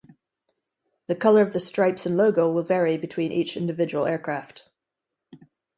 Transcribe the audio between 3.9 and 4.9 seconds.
aircraft.